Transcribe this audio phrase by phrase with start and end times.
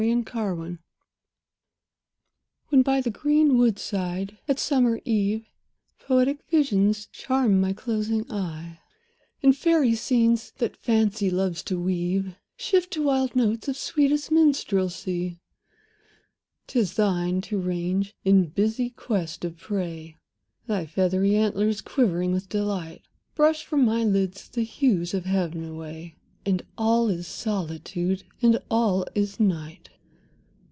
[0.01, 0.79] TO THE GNAT.
[2.69, 5.45] When by the green wood side, at summer eve,
[5.99, 8.79] Poetic visions charm my closing eye;
[9.43, 15.37] And fairy scenes, that Fancy loves to weave, Shift to wild notes of sweetest Minstrelsy;
[16.65, 20.17] 'Tis thine to range in busy quest of prey,
[20.65, 23.03] Thy feathery antlers quivering with delight,
[23.35, 29.05] Brush from my lids the hues of heav'n away, And all is Solitude, and all
[29.13, 29.89] is Night!